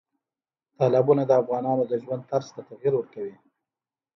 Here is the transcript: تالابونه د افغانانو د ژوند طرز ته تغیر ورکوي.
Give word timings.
تالابونه 0.77 1.23
د 1.25 1.31
افغانانو 1.41 1.83
د 1.87 1.93
ژوند 2.03 2.21
طرز 2.31 2.47
ته 2.55 2.61
تغیر 2.69 2.93
ورکوي. 2.97 3.35